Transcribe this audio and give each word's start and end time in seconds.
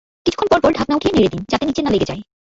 কিছুক্ষণ 0.25 0.47
পরপর 0.51 0.71
ঢাকনা 0.73 0.97
উঠিয়ে 0.97 1.13
নেড়ে 1.15 1.31
দিন, 1.33 1.41
যাতে 1.49 1.63
নিচে 1.65 1.81
লেগে 1.93 1.99
না 2.07 2.11
যায়। 2.11 2.21